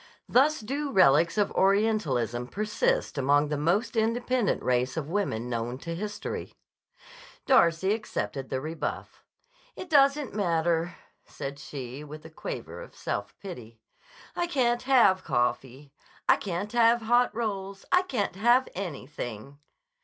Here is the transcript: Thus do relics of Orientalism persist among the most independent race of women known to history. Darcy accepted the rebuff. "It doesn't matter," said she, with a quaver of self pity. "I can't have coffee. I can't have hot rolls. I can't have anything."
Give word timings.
Thus 0.27 0.61
do 0.61 0.91
relics 0.91 1.37
of 1.37 1.51
Orientalism 1.51 2.47
persist 2.47 3.19
among 3.19 3.49
the 3.49 3.55
most 3.55 3.95
independent 3.95 4.63
race 4.63 4.97
of 4.97 5.07
women 5.11 5.47
known 5.47 5.77
to 5.77 5.93
history. 5.93 6.55
Darcy 7.45 7.93
accepted 7.93 8.49
the 8.49 8.59
rebuff. 8.59 9.23
"It 9.75 9.91
doesn't 9.91 10.33
matter," 10.33 10.95
said 11.23 11.59
she, 11.59 12.03
with 12.03 12.25
a 12.25 12.31
quaver 12.31 12.81
of 12.81 12.95
self 12.95 13.37
pity. 13.39 13.79
"I 14.35 14.47
can't 14.47 14.81
have 14.81 15.23
coffee. 15.23 15.93
I 16.27 16.37
can't 16.37 16.71
have 16.71 17.03
hot 17.03 17.29
rolls. 17.35 17.85
I 17.91 18.01
can't 18.01 18.35
have 18.37 18.67
anything." 18.73 19.59